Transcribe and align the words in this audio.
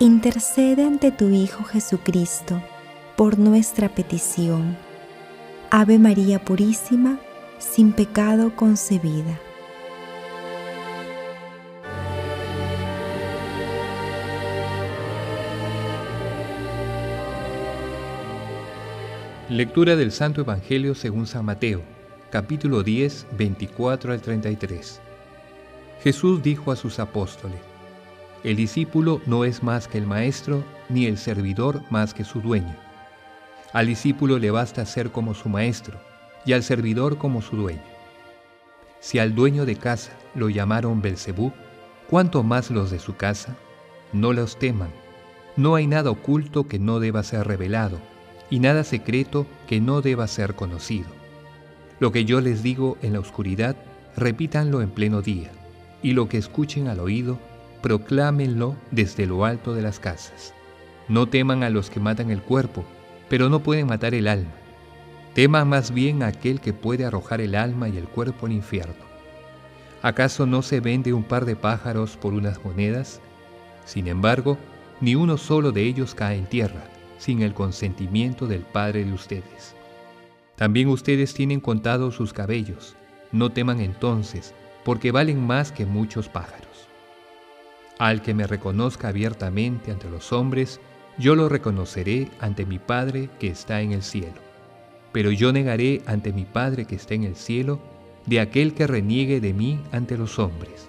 intercede 0.00 0.84
ante 0.84 1.10
tu 1.10 1.28
Hijo 1.30 1.64
Jesucristo 1.64 2.62
por 3.16 3.36
nuestra 3.38 3.88
petición. 3.88 4.76
Ave 5.70 5.98
María 5.98 6.38
Purísima, 6.38 7.18
sin 7.58 7.92
pecado 7.92 8.54
concebida. 8.54 9.40
Lectura 19.50 19.96
del 19.96 20.12
Santo 20.12 20.42
Evangelio 20.42 20.94
según 20.94 21.26
San 21.26 21.44
Mateo, 21.44 21.82
capítulo 22.30 22.84
10, 22.84 23.26
24 23.36 24.12
al 24.12 24.20
33. 24.20 25.00
Jesús 26.04 26.40
dijo 26.40 26.70
a 26.70 26.76
sus 26.76 27.00
apóstoles, 27.00 27.67
El 28.44 28.56
discípulo 28.56 29.20
no 29.26 29.44
es 29.44 29.62
más 29.62 29.88
que 29.88 29.98
el 29.98 30.06
maestro, 30.06 30.62
ni 30.88 31.06
el 31.06 31.18
servidor 31.18 31.82
más 31.90 32.14
que 32.14 32.24
su 32.24 32.40
dueño. 32.40 32.74
Al 33.72 33.86
discípulo 33.86 34.38
le 34.38 34.50
basta 34.50 34.86
ser 34.86 35.10
como 35.10 35.34
su 35.34 35.48
maestro, 35.48 35.98
y 36.44 36.52
al 36.52 36.62
servidor 36.62 37.18
como 37.18 37.42
su 37.42 37.56
dueño. 37.56 37.82
Si 39.00 39.18
al 39.18 39.34
dueño 39.34 39.66
de 39.66 39.76
casa 39.76 40.12
lo 40.34 40.48
llamaron 40.48 41.02
Belcebú, 41.02 41.52
¿cuánto 42.08 42.42
más 42.42 42.70
los 42.70 42.90
de 42.90 42.98
su 42.98 43.16
casa? 43.16 43.56
No 44.12 44.32
los 44.32 44.58
teman. 44.58 44.90
No 45.56 45.74
hay 45.74 45.86
nada 45.86 46.10
oculto 46.10 46.68
que 46.68 46.78
no 46.78 47.00
deba 47.00 47.22
ser 47.22 47.46
revelado 47.46 47.98
y 48.50 48.60
nada 48.60 48.84
secreto 48.84 49.46
que 49.66 49.80
no 49.80 50.00
deba 50.00 50.26
ser 50.26 50.54
conocido. 50.54 51.08
Lo 52.00 52.12
que 52.12 52.24
yo 52.24 52.40
les 52.40 52.62
digo 52.62 52.96
en 53.02 53.12
la 53.12 53.20
oscuridad, 53.20 53.76
repítanlo 54.16 54.80
en 54.82 54.90
pleno 54.90 55.20
día, 55.20 55.50
y 56.02 56.12
lo 56.12 56.28
que 56.28 56.38
escuchen 56.38 56.88
al 56.88 57.00
oído, 57.00 57.38
proclámenlo 57.82 58.76
desde 58.90 59.26
lo 59.26 59.44
alto 59.44 59.74
de 59.74 59.82
las 59.82 60.00
casas. 60.00 60.54
No 61.08 61.28
teman 61.28 61.62
a 61.62 61.70
los 61.70 61.90
que 61.90 62.00
matan 62.00 62.30
el 62.30 62.42
cuerpo, 62.42 62.84
pero 63.28 63.48
no 63.48 63.60
pueden 63.60 63.86
matar 63.86 64.14
el 64.14 64.28
alma. 64.28 64.52
Teman 65.34 65.68
más 65.68 65.92
bien 65.92 66.22
a 66.22 66.28
aquel 66.28 66.60
que 66.60 66.72
puede 66.72 67.04
arrojar 67.04 67.40
el 67.40 67.54
alma 67.54 67.88
y 67.88 67.96
el 67.96 68.08
cuerpo 68.08 68.46
al 68.46 68.52
infierno. 68.52 69.06
¿Acaso 70.02 70.46
no 70.46 70.62
se 70.62 70.80
vende 70.80 71.12
un 71.12 71.24
par 71.24 71.44
de 71.44 71.56
pájaros 71.56 72.16
por 72.16 72.34
unas 72.34 72.64
monedas? 72.64 73.20
Sin 73.84 74.06
embargo, 74.06 74.58
ni 75.00 75.14
uno 75.14 75.36
solo 75.36 75.72
de 75.72 75.82
ellos 75.82 76.14
cae 76.14 76.36
en 76.36 76.46
tierra 76.46 76.84
sin 77.18 77.42
el 77.42 77.52
consentimiento 77.52 78.46
del 78.46 78.62
Padre 78.62 79.04
de 79.04 79.12
ustedes. 79.12 79.74
También 80.56 80.88
ustedes 80.88 81.34
tienen 81.34 81.60
contados 81.60 82.14
sus 82.14 82.32
cabellos. 82.32 82.96
No 83.32 83.50
teman 83.50 83.80
entonces, 83.80 84.54
porque 84.84 85.12
valen 85.12 85.44
más 85.44 85.70
que 85.70 85.84
muchos 85.84 86.28
pájaros. 86.28 86.67
Al 87.98 88.22
que 88.22 88.32
me 88.32 88.46
reconozca 88.46 89.08
abiertamente 89.08 89.90
ante 89.90 90.08
los 90.08 90.32
hombres, 90.32 90.80
yo 91.18 91.34
lo 91.34 91.48
reconoceré 91.48 92.30
ante 92.40 92.64
mi 92.64 92.78
Padre 92.78 93.28
que 93.40 93.48
está 93.48 93.80
en 93.80 93.92
el 93.92 94.02
cielo. 94.02 94.40
Pero 95.12 95.32
yo 95.32 95.52
negaré 95.52 96.02
ante 96.06 96.32
mi 96.32 96.44
Padre 96.44 96.84
que 96.84 96.94
está 96.94 97.14
en 97.14 97.24
el 97.24 97.34
cielo 97.34 97.80
de 98.26 98.40
aquel 98.40 98.74
que 98.74 98.86
reniegue 98.86 99.40
de 99.40 99.52
mí 99.52 99.80
ante 99.90 100.16
los 100.16 100.38
hombres. 100.38 100.88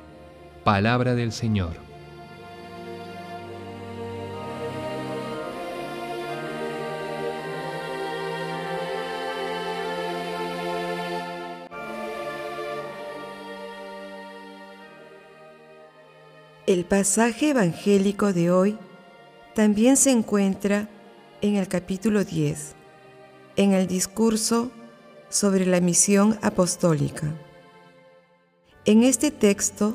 Palabra 0.63 1.15
del 1.15 1.31
Señor. 1.31 1.88
Pasaje 16.89 17.51
evangélico 17.51 18.33
de 18.33 18.49
hoy 18.49 18.77
también 19.53 19.95
se 19.95 20.09
encuentra 20.09 20.89
en 21.39 21.55
el 21.55 21.67
capítulo 21.67 22.23
10, 22.23 22.73
en 23.57 23.73
el 23.73 23.85
discurso 23.85 24.71
sobre 25.29 25.67
la 25.67 25.81
misión 25.81 26.39
apostólica. 26.41 27.31
En 28.85 29.03
este 29.03 29.29
texto, 29.29 29.93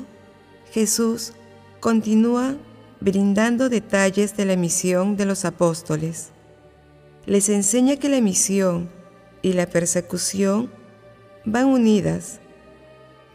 Jesús 0.71 1.33
continúa 1.81 2.55
brindando 3.01 3.67
detalles 3.67 4.37
de 4.37 4.45
la 4.45 4.55
misión 4.55 5.17
de 5.17 5.25
los 5.25 5.43
apóstoles. 5.43 6.29
Les 7.25 7.49
enseña 7.49 7.97
que 7.97 8.07
la 8.07 8.21
misión 8.21 8.89
y 9.41 9.51
la 9.51 9.67
persecución 9.67 10.71
van 11.43 11.65
unidas, 11.65 12.39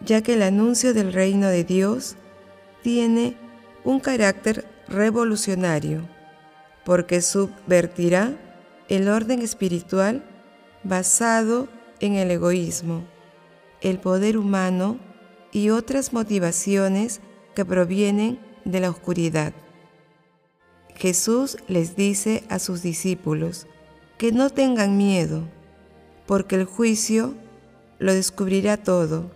ya 0.03 0.23
que 0.23 0.33
el 0.33 0.43
anuncio 0.43 0.95
del 0.95 1.13
reino 1.13 1.49
de 1.49 1.65
Dios 1.65 2.17
tiene 2.83 3.37
un 3.85 4.01
carácter 4.01 4.67
revolucionario 4.89 6.09
porque 6.85 7.21
subvertirá 7.21 8.37
el 8.89 9.09
orden 9.09 9.43
espiritual 9.43 10.25
basado 10.83 11.69
en 12.01 12.15
el 12.15 12.31
egoísmo, 12.31 13.05
el 13.81 13.99
poder 13.99 14.37
humano 14.37 14.99
y 15.53 15.71
otras 15.71 16.13
motivaciones 16.13 17.21
que 17.55 17.65
provienen 17.65 18.41
de 18.65 18.81
la 18.81 18.91
oscuridad. 18.91 19.53
Jesús 20.97 21.57
les 21.69 21.97
dice 21.97 22.45
a 22.49 22.59
sus 22.59 22.83
discípulos 22.83 23.67
que 24.19 24.33
no 24.33 24.51
tengan 24.51 24.97
miedo, 24.97 25.45
porque 26.27 26.57
el 26.57 26.65
juicio 26.65 27.35
lo 27.99 28.13
descubrirá 28.15 28.77
todo 28.77 29.31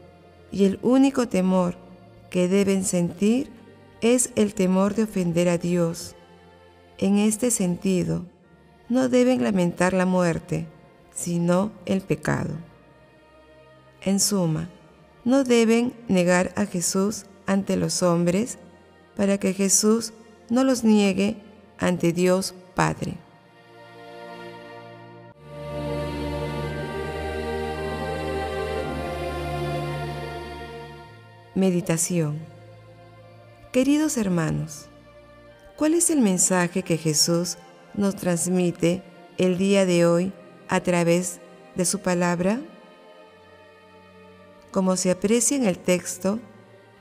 y 0.51 0.65
el 0.65 0.79
único 0.83 1.29
temor 1.29 1.77
que 2.31 2.49
deben 2.49 2.85
sentir 2.85 3.51
es 4.05 4.33
el 4.37 4.53
temor 4.53 4.95
de 4.95 5.05
ofender 5.05 5.49
a 5.49 5.57
Dios. 5.57 6.15
En 6.99 7.17
este 7.17 7.51
sentido, 7.51 8.27
no 8.91 9.09
deben 9.09 9.43
lamentar 9.43 9.95
la 9.95 10.05
muerte, 10.05 10.67
sino 11.15 11.73
el 11.87 12.03
pecado. 12.03 12.55
En 14.03 14.21
suma, 14.21 14.69
no 15.25 15.43
deben 15.43 15.95
negar 16.07 16.53
a 16.55 16.67
Jesús 16.67 17.25
ante 17.47 17.79
los 17.79 18.03
hombres 18.03 18.59
para 19.17 19.39
que 19.39 19.55
Jesús 19.55 20.13
no 20.51 20.65
los 20.65 20.85
niegue 20.85 21.39
ante 21.79 22.13
Dios 22.13 22.55
Padre. 22.75 23.15
Meditación 31.55 32.54
Queridos 33.75 34.19
hermanos, 34.19 34.87
¿cuál 35.75 35.95
es 35.95 36.09
el 36.11 36.21
mensaje 36.21 36.85
que 36.85 36.97
Jesús 36.97 37.59
nos 37.95 38.15
transmite 38.15 39.03
el 39.37 39.59
día 39.59 39.85
de 39.85 40.07
hoy 40.07 40.33
a 40.69 40.81
través 40.81 41.41
de 41.75 41.85
su 41.85 41.99
palabra? 41.99 42.61
Como 44.71 44.97
se 44.97 45.11
aprecia 45.11 45.57
en 45.57 45.67
el 45.67 45.77
texto, 45.77 46.39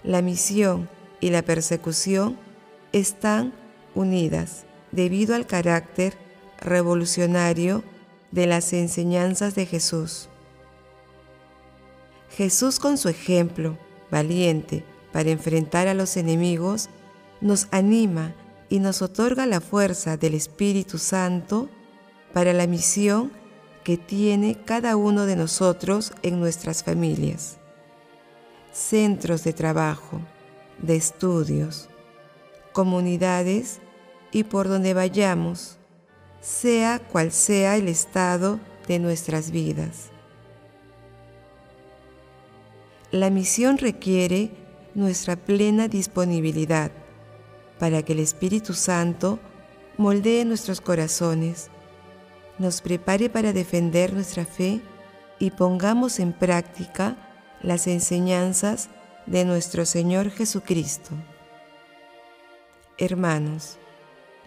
la 0.01 0.23
misión 0.23 0.89
y 1.21 1.29
la 1.29 1.43
persecución 1.43 2.39
están 2.91 3.53
unidas 3.93 4.65
debido 4.91 5.35
al 5.35 5.45
carácter 5.45 6.17
revolucionario 6.59 7.83
de 8.31 8.47
las 8.47 8.73
enseñanzas 8.73 9.53
de 9.53 9.67
Jesús. 9.67 10.27
Jesús 12.35 12.79
con 12.79 12.97
su 12.97 13.09
ejemplo 13.09 13.77
valiente 14.09 14.83
para 15.13 15.29
enfrentar 15.29 15.87
a 15.87 15.93
los 15.93 16.17
enemigos, 16.17 16.89
nos 17.39 17.67
anima 17.71 18.33
y 18.67 18.79
nos 18.79 19.01
otorga 19.01 19.45
la 19.45 19.61
fuerza 19.61 20.17
del 20.17 20.33
Espíritu 20.33 20.97
Santo 20.97 21.69
para 22.33 22.51
la 22.51 22.65
misión 22.67 23.31
que 23.83 23.97
tiene 23.97 24.57
cada 24.65 24.95
uno 24.95 25.25
de 25.25 25.35
nosotros 25.35 26.13
en 26.23 26.39
nuestras 26.39 26.83
familias, 26.83 27.57
centros 28.71 29.43
de 29.43 29.53
trabajo, 29.53 30.19
de 30.81 30.95
estudios, 30.95 31.89
comunidades 32.71 33.79
y 34.31 34.45
por 34.45 34.67
donde 34.67 34.95
vayamos, 34.95 35.77
sea 36.41 36.99
cual 36.99 37.31
sea 37.31 37.77
el 37.77 37.87
estado 37.87 38.59
de 38.87 38.97
nuestras 38.97 39.51
vidas. 39.51 40.09
La 43.11 43.29
misión 43.29 43.77
requiere 43.77 44.62
nuestra 44.95 45.35
plena 45.35 45.87
disponibilidad 45.87 46.91
para 47.79 48.03
que 48.03 48.13
el 48.13 48.19
Espíritu 48.19 48.73
Santo 48.73 49.39
moldee 49.97 50.45
nuestros 50.45 50.81
corazones, 50.81 51.69
nos 52.57 52.81
prepare 52.81 53.29
para 53.29 53.53
defender 53.53 54.13
nuestra 54.13 54.45
fe 54.45 54.81
y 55.39 55.51
pongamos 55.51 56.19
en 56.19 56.33
práctica 56.33 57.17
las 57.61 57.87
enseñanzas 57.87 58.89
de 59.25 59.45
nuestro 59.45 59.85
Señor 59.85 60.29
Jesucristo. 60.29 61.11
Hermanos, 62.97 63.77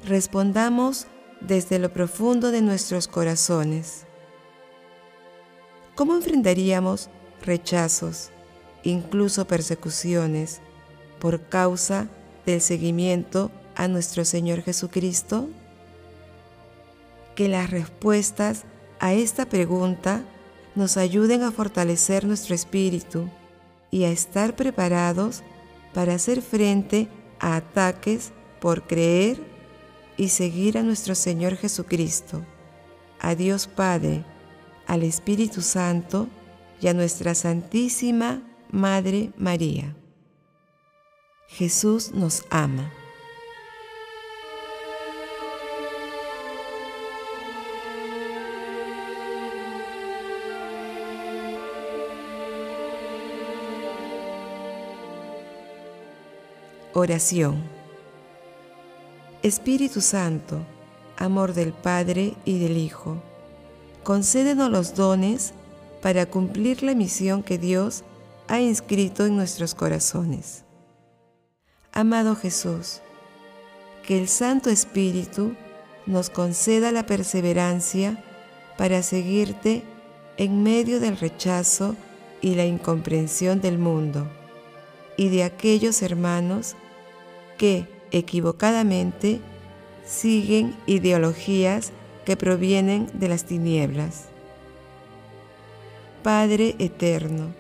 respondamos 0.05 1.07
desde 1.41 1.79
lo 1.79 1.93
profundo 1.93 2.51
de 2.51 2.63
nuestros 2.63 3.09
corazones. 3.09 4.07
¿Cómo 5.95 6.15
enfrentaríamos 6.15 7.11
rechazos, 7.43 8.31
incluso 8.87 9.47
persecuciones, 9.47 10.61
por 11.19 11.41
causa 11.49 12.09
del 12.45 12.61
seguimiento 12.61 13.51
a 13.75 13.89
nuestro 13.89 14.25
Señor 14.25 14.63
Jesucristo? 14.63 15.49
Que 17.35 17.49
las 17.49 17.71
respuestas 17.71 18.65
a 19.01 19.13
esta 19.13 19.47
pregunta 19.47 20.23
nos 20.75 20.97
ayuden 20.97 21.43
a 21.43 21.53
fortalecer 21.53 22.27
nuestro 22.27 22.55
espíritu 22.55 23.29
y 23.91 24.05
a 24.05 24.11
estar 24.11 24.57
preparados 24.57 25.43
para 25.93 26.15
hacer 26.15 26.43
frente 26.43 27.09
a 27.41 27.57
ataques 27.57 28.33
por 28.61 28.87
creer 28.87 29.41
y 30.17 30.29
seguir 30.29 30.79
a 30.79 30.83
nuestro 30.83 31.15
Señor 31.15 31.57
Jesucristo, 31.57 32.45
a 33.21 33.35
Dios 33.35 33.67
Padre, 33.67 34.25
al 34.87 35.03
Espíritu 35.03 35.63
Santo 35.63 36.29
y 36.81 36.89
a 36.89 36.95
nuestra 36.95 37.35
Santísima 37.35 38.43
Madre 38.71 39.31
María. 39.37 39.95
Jesús 41.49 42.13
nos 42.13 42.45
ama. 42.51 42.93
Oración. 56.93 57.63
Espíritu 59.43 60.01
Santo, 60.01 60.59
amor 61.17 61.53
del 61.53 61.73
Padre 61.73 62.35
y 62.45 62.59
del 62.59 62.77
Hijo, 62.79 63.23
concédenos 64.03 64.71
los 64.71 64.95
dones 64.95 65.53
para 66.03 66.27
cumplir 66.27 66.83
la 66.83 66.95
misión 66.95 67.43
que 67.43 67.59
Dios 67.59 68.03
ha 68.49 68.61
inscrito 68.61 69.27
en 69.27 69.37
nuestros 69.37 69.75
corazones. 69.75 70.65
Amado 71.93 72.37
Jesús, 72.37 73.01
que 74.07 74.19
el 74.19 74.29
Santo 74.29 74.71
Espíritu 74.71 75.55
nos 76.07 76.31
conceda 76.31 76.93
la 76.93 77.07
perseverancia 77.07 78.23
para 78.79 79.03
seguirte 79.03 79.83
en 80.37 80.63
medio 80.63 81.01
del 81.01 81.17
rechazo 81.17 81.97
y 82.41 82.55
la 82.55 82.65
incomprensión 82.65 83.61
del 83.61 83.79
mundo 83.79 84.29
y 85.17 85.31
de 85.31 85.43
aquellos 85.45 86.03
hermanos 86.03 86.77
que 87.59 87.89
equivocadamente 88.11 89.41
siguen 90.05 90.77
ideologías 90.87 91.93
que 92.25 92.37
provienen 92.37 93.09
de 93.15 93.29
las 93.29 93.45
tinieblas. 93.45 94.27
Padre 96.23 96.77
eterno, 96.79 97.55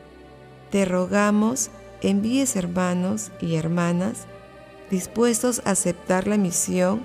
te 0.76 0.84
rogamos 0.84 1.70
envíes 2.02 2.54
hermanos 2.54 3.32
y 3.40 3.54
hermanas 3.54 4.26
dispuestos 4.90 5.62
a 5.64 5.70
aceptar 5.70 6.26
la 6.26 6.36
misión 6.36 7.02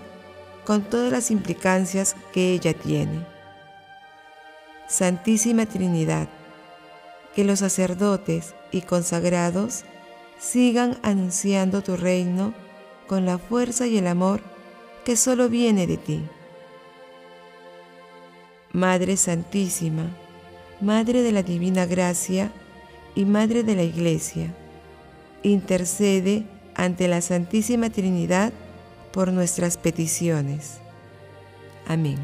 con 0.66 0.82
todas 0.82 1.10
las 1.10 1.32
implicancias 1.32 2.18
que 2.34 2.52
ella 2.52 2.74
tiene. 2.74 3.26
Santísima 4.90 5.68
Trinidad, 5.68 6.28
que 7.34 7.46
los 7.46 7.60
sacerdotes 7.60 8.56
y 8.74 8.82
consagrados 8.82 9.86
sigan 10.38 10.98
anunciando 11.02 11.82
tu 11.82 11.96
reino 11.96 12.54
con 13.08 13.26
la 13.26 13.38
fuerza 13.38 13.88
y 13.88 14.00
el 14.00 14.08
amor 14.08 14.42
que 15.06 15.16
solo 15.16 15.48
viene 15.48 15.88
de 15.88 15.96
ti. 15.96 16.22
Madre 18.74 19.16
Santísima, 19.16 20.08
Madre 20.82 21.22
de 21.22 21.32
la 21.32 21.42
Divina 21.42 21.86
Gracia 21.86 22.52
y 23.16 23.26
Madre 23.26 23.64
de 23.64 23.76
la 23.76 23.84
Iglesia, 23.84 24.54
intercede 25.44 26.44
ante 26.76 27.08
la 27.08 27.22
Santísima 27.22 27.90
Trinidad 27.90 28.54
por 29.12 29.32
nuestras 29.32 29.78
peticiones. 29.78 30.78
Amén. 31.88 32.18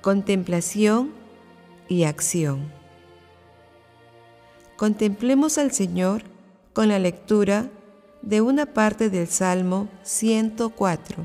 Contemplación 0.00 1.12
y 1.88 2.04
acción. 2.04 2.70
Contemplemos 4.76 5.56
al 5.56 5.72
Señor 5.72 6.33
con 6.74 6.88
la 6.88 6.98
lectura 6.98 7.70
de 8.20 8.40
una 8.40 8.66
parte 8.66 9.08
del 9.08 9.28
Salmo 9.28 9.88
104. 10.02 11.22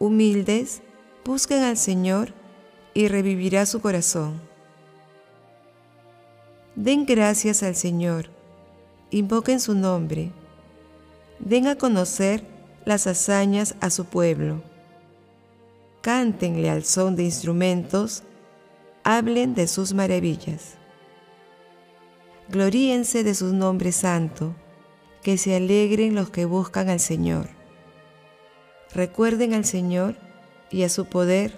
Humildes, 0.00 0.82
busquen 1.24 1.62
al 1.62 1.76
Señor 1.76 2.34
y 2.94 3.06
revivirá 3.06 3.64
su 3.64 3.80
corazón. 3.80 4.40
Den 6.74 7.06
gracias 7.06 7.62
al 7.62 7.76
Señor, 7.76 8.28
invoquen 9.10 9.60
su 9.60 9.74
nombre, 9.76 10.32
den 11.38 11.68
a 11.68 11.76
conocer 11.76 12.42
las 12.84 13.06
hazañas 13.06 13.76
a 13.80 13.90
su 13.90 14.06
pueblo. 14.06 14.62
Cántenle 16.00 16.70
al 16.70 16.84
son 16.84 17.14
de 17.14 17.22
instrumentos, 17.22 18.24
hablen 19.04 19.54
de 19.54 19.68
sus 19.68 19.94
maravillas. 19.94 20.76
Gloríense 22.48 23.24
de 23.24 23.34
su 23.34 23.52
nombre 23.52 23.90
santo, 23.90 24.54
que 25.22 25.36
se 25.36 25.56
alegren 25.56 26.14
los 26.14 26.30
que 26.30 26.44
buscan 26.44 26.88
al 26.88 27.00
Señor. 27.00 27.48
Recuerden 28.94 29.52
al 29.52 29.64
Señor 29.64 30.14
y 30.70 30.84
a 30.84 30.88
su 30.88 31.06
poder, 31.06 31.52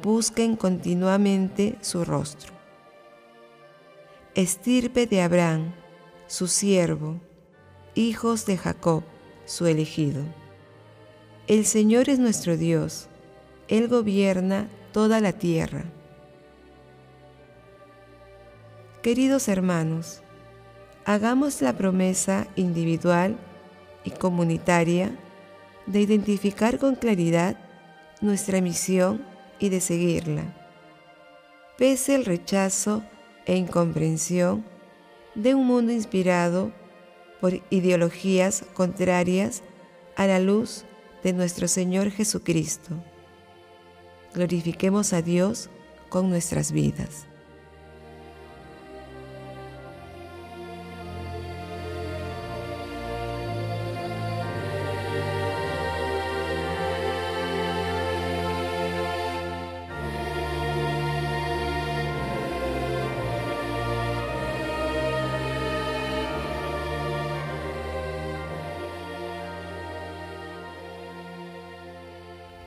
busquen 0.00 0.54
continuamente 0.54 1.76
su 1.80 2.04
rostro. 2.04 2.52
Estirpe 4.36 5.08
de 5.08 5.22
Abraham, 5.22 5.74
su 6.28 6.46
siervo, 6.46 7.20
hijos 7.96 8.46
de 8.46 8.58
Jacob, 8.58 9.02
su 9.46 9.66
elegido. 9.66 10.22
El 11.48 11.64
Señor 11.64 12.08
es 12.08 12.20
nuestro 12.20 12.56
Dios, 12.56 13.08
Él 13.66 13.88
gobierna 13.88 14.70
toda 14.92 15.20
la 15.20 15.32
tierra. 15.32 15.86
Queridos 19.06 19.46
hermanos, 19.46 20.20
hagamos 21.04 21.62
la 21.62 21.76
promesa 21.76 22.48
individual 22.56 23.36
y 24.02 24.10
comunitaria 24.10 25.16
de 25.86 26.00
identificar 26.00 26.80
con 26.80 26.96
claridad 26.96 27.56
nuestra 28.20 28.60
misión 28.60 29.24
y 29.60 29.68
de 29.68 29.80
seguirla, 29.80 30.42
pese 31.78 32.16
el 32.16 32.24
rechazo 32.24 33.04
e 33.44 33.54
incomprensión 33.54 34.64
de 35.36 35.54
un 35.54 35.68
mundo 35.68 35.92
inspirado 35.92 36.72
por 37.40 37.62
ideologías 37.70 38.64
contrarias 38.74 39.62
a 40.16 40.26
la 40.26 40.40
luz 40.40 40.84
de 41.22 41.32
nuestro 41.32 41.68
Señor 41.68 42.10
Jesucristo. 42.10 42.90
Glorifiquemos 44.34 45.12
a 45.12 45.22
Dios 45.22 45.70
con 46.08 46.28
nuestras 46.28 46.72
vidas. 46.72 47.28